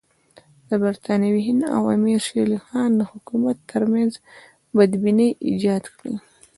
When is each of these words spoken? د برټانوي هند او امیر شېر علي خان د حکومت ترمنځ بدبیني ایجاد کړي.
د 0.69 0.71
برټانوي 0.83 1.41
هند 1.47 1.61
او 1.75 1.81
امیر 1.95 2.19
شېر 2.27 2.45
علي 2.47 2.59
خان 2.65 2.89
د 2.95 3.01
حکومت 3.11 3.57
ترمنځ 3.71 4.11
بدبیني 4.75 5.29
ایجاد 5.47 5.83
کړي. 5.97 6.13